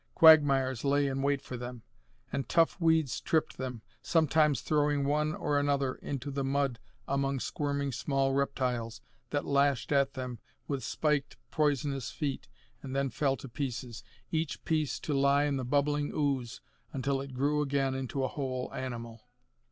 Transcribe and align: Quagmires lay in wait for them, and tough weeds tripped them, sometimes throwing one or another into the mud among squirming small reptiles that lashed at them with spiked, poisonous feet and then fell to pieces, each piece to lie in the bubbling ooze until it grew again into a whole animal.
Quagmires 0.15 0.83
lay 0.83 1.05
in 1.05 1.21
wait 1.21 1.43
for 1.43 1.57
them, 1.57 1.83
and 2.33 2.49
tough 2.49 2.81
weeds 2.81 3.21
tripped 3.21 3.59
them, 3.59 3.83
sometimes 4.01 4.61
throwing 4.61 5.05
one 5.05 5.35
or 5.35 5.59
another 5.59 5.93
into 5.93 6.31
the 6.31 6.43
mud 6.43 6.79
among 7.07 7.39
squirming 7.39 7.91
small 7.91 8.33
reptiles 8.33 8.99
that 9.29 9.45
lashed 9.45 9.91
at 9.91 10.15
them 10.15 10.39
with 10.67 10.83
spiked, 10.83 11.37
poisonous 11.51 12.09
feet 12.09 12.47
and 12.81 12.95
then 12.95 13.11
fell 13.11 13.37
to 13.37 13.47
pieces, 13.47 14.03
each 14.31 14.65
piece 14.65 14.99
to 14.99 15.13
lie 15.13 15.43
in 15.43 15.57
the 15.57 15.63
bubbling 15.63 16.11
ooze 16.15 16.61
until 16.91 17.21
it 17.21 17.35
grew 17.35 17.61
again 17.61 17.93
into 17.93 18.23
a 18.23 18.27
whole 18.27 18.73
animal. 18.73 19.27